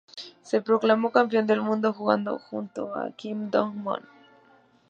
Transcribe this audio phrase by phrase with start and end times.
[0.41, 4.01] Se proclamó campeón del mundo jugando junto a Kim Dong-moon.